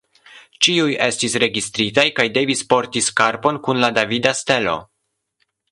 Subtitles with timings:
[0.67, 4.79] Ĉiuj estis registritaj kaj devis porti skarpon kun la davida stelo.